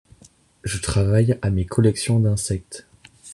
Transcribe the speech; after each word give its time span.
Je 0.63 0.79
travaille 0.79 1.37
à 1.43 1.51
mes 1.51 1.67
collections 1.67 2.19
d'insectes. 2.19 2.87